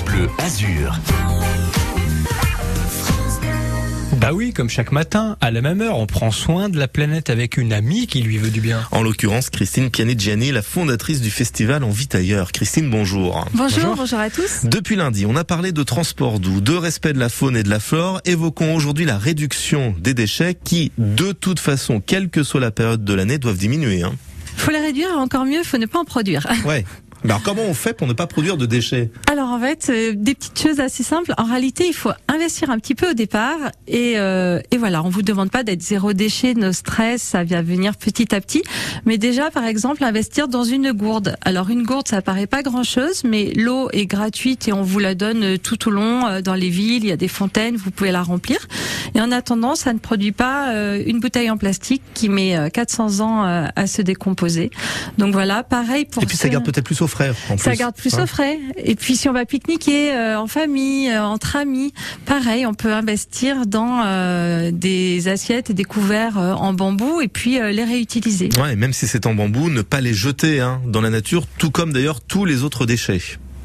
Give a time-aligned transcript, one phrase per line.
[0.00, 0.98] France Bleu Azur.
[4.18, 7.30] Bah oui, comme chaque matin, à la même heure, on prend soin de la planète
[7.30, 8.86] avec une amie qui lui veut du bien.
[8.92, 12.52] En l'occurrence, Christine Pianigiani, la fondatrice du festival En Vit ailleurs.
[12.52, 13.46] Christine, bonjour.
[13.54, 14.64] Bonjour, bonjour, à tous.
[14.64, 17.70] Depuis lundi, on a parlé de transport doux, de respect de la faune et de
[17.70, 18.20] la flore.
[18.24, 23.04] Évoquons aujourd'hui la réduction des déchets qui, de toute façon, quelle que soit la période
[23.04, 24.02] de l'année, doivent diminuer.
[24.02, 24.12] Hein.
[24.56, 26.46] Faut les réduire, encore mieux, faut ne pas en produire.
[26.64, 26.84] Ouais.
[27.22, 29.10] Mais alors comment on fait pour ne pas produire de déchets?
[29.50, 31.34] En fait, euh, des petites choses assez simples.
[31.38, 35.08] En réalité, il faut investir un petit peu au départ et, euh, et voilà, on
[35.08, 38.62] vous demande pas d'être zéro déchet, no stress, ça vient venir petit à petit.
[39.04, 41.36] Mais déjà, par exemple, investir dans une gourde.
[41.42, 45.14] Alors une gourde, ça paraît pas grand-chose, mais l'eau est gratuite et on vous la
[45.14, 47.04] donne euh, tout au long dans les villes.
[47.04, 48.58] Il y a des fontaines, vous pouvez la remplir.
[49.14, 50.72] Et en attendant, ça ne produit pas
[51.06, 54.70] une bouteille en plastique qui met euh, 400 ans à se décomposer.
[55.18, 56.22] Donc voilà, pareil pour.
[56.22, 57.32] Et puis ça garde peut-être plus au frais.
[57.50, 57.78] En ça plus.
[57.78, 58.58] garde plus Hein au frais.
[58.76, 61.92] Et puis si on va pique-niquer euh, en famille, euh, entre amis,
[62.26, 67.58] pareil, on peut investir dans euh, des assiettes et des couverts en bambou et puis
[67.58, 68.48] les réutiliser.
[68.60, 71.46] Ouais, et même si c'est en bambou, ne pas les jeter hein, dans la nature,
[71.58, 73.20] tout comme d'ailleurs tous les autres déchets.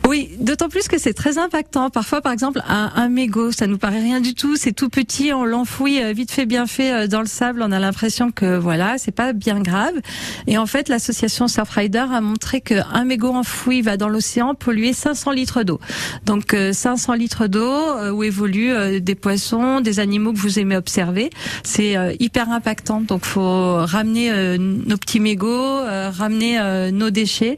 [0.08, 1.89] Oui, d'autant plus que c'est très impactant.
[1.89, 5.34] Parfois, par exemple, un, un mégot, ça nous paraît rien du tout, c'est tout petit,
[5.34, 8.56] on l'enfouit euh, vite fait, bien fait euh, dans le sable, on a l'impression que
[8.56, 9.95] voilà, c'est pas bien grave.
[10.45, 15.31] Et en fait, l'association Surfrider a montré qu'un mégot enfoui va dans l'océan polluer 500
[15.31, 15.80] litres d'eau.
[16.26, 20.59] Donc euh, 500 litres d'eau euh, où évoluent euh, des poissons, des animaux que vous
[20.59, 21.31] aimez observer,
[21.64, 23.02] c'est euh, hyper impactant.
[23.02, 27.56] Donc faut ramener euh, nos petits mégots, euh, ramener euh, nos déchets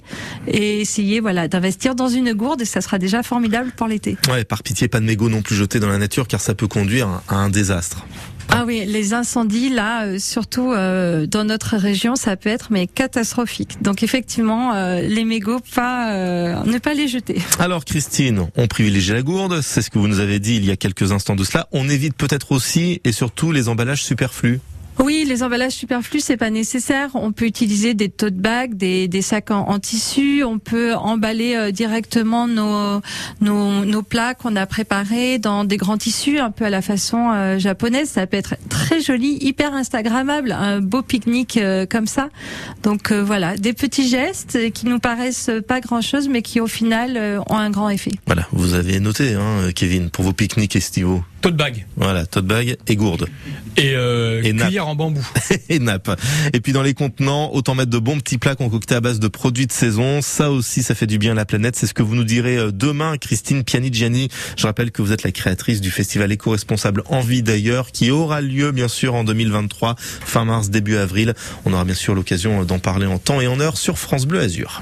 [0.47, 4.17] et essayer voilà d'investir dans une gourde et ça sera déjà formidable pour l'été.
[4.29, 6.67] Ouais, par pitié, pas de mégots non plus jetés dans la nature car ça peut
[6.67, 8.05] conduire à un désastre.
[8.49, 12.87] Ah oui, les incendies là, euh, surtout euh, dans notre région, ça peut être mais
[12.87, 13.81] catastrophique.
[13.81, 17.41] Donc effectivement, euh, les mégots, pas ne pas les jeter.
[17.59, 20.71] Alors Christine, on privilégie la gourde, c'est ce que vous nous avez dit il y
[20.71, 21.67] a quelques instants de cela.
[21.71, 24.59] On évite peut-être aussi et surtout les emballages superflus.
[24.99, 27.11] Oui, les emballages superflus, c'est pas nécessaire.
[27.13, 30.43] On peut utiliser des tote bags, des, des sacs en, tissu.
[30.43, 36.49] On peut emballer euh, directement nos, plats qu'on a préparés dans des grands tissus, un
[36.49, 38.09] peu à la façon euh, japonaise.
[38.09, 42.29] Ça peut être très joli, hyper instagrammable, un beau pique-nique euh, comme ça.
[42.81, 47.57] Donc voilà, des petits gestes qui nous paraissent pas grand-chose, mais qui au final ont
[47.57, 48.11] un grand effet.
[48.25, 51.23] Voilà, vous avez noté, hein, Kevin, pour vos pique-niques estivaux.
[51.41, 53.27] Tote bag Voilà, tote bag et gourde
[53.77, 54.67] et, euh, Et nappe.
[54.69, 55.23] cuillère en bambou.
[55.69, 56.09] et nappe.
[56.51, 59.27] Et puis dans les contenants, autant mettre de bons petits plats concoctés à base de
[59.27, 60.21] produits de saison.
[60.23, 61.75] Ça aussi, ça fait du bien à la planète.
[61.75, 64.29] C'est ce que vous nous direz euh, demain, Christine Pianigiani.
[64.57, 68.71] Je rappelle que vous êtes la créatrice du festival éco-responsable Envie d'ailleurs, qui aura lieu
[68.71, 71.35] bien sûr en 2023, fin mars, début avril.
[71.65, 74.39] On aura bien sûr l'occasion d'en parler en temps et en heure sur France Bleu
[74.39, 74.81] Azur.